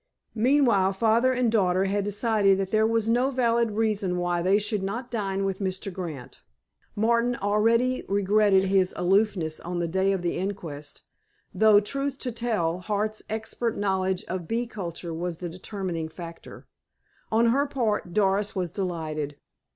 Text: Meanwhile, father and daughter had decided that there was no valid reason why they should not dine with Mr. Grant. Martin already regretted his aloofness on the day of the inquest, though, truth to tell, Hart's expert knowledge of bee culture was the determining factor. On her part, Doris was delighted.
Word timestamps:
Meanwhile, 0.33 0.93
father 0.93 1.31
and 1.31 1.51
daughter 1.51 1.83
had 1.85 2.03
decided 2.05 2.57
that 2.57 2.71
there 2.71 2.87
was 2.87 3.07
no 3.07 3.29
valid 3.29 3.69
reason 3.69 4.17
why 4.17 4.41
they 4.41 4.57
should 4.57 4.81
not 4.81 5.11
dine 5.11 5.45
with 5.45 5.59
Mr. 5.59 5.93
Grant. 5.93 6.41
Martin 6.95 7.35
already 7.35 8.03
regretted 8.09 8.63
his 8.63 8.95
aloofness 8.97 9.59
on 9.59 9.77
the 9.77 9.87
day 9.87 10.11
of 10.11 10.23
the 10.23 10.37
inquest, 10.39 11.03
though, 11.53 11.79
truth 11.79 12.17
to 12.17 12.31
tell, 12.31 12.79
Hart's 12.79 13.21
expert 13.29 13.77
knowledge 13.77 14.23
of 14.23 14.47
bee 14.47 14.65
culture 14.65 15.13
was 15.13 15.37
the 15.37 15.49
determining 15.49 16.09
factor. 16.09 16.65
On 17.31 17.49
her 17.51 17.67
part, 17.67 18.11
Doris 18.11 18.55
was 18.55 18.71
delighted. 18.71 19.35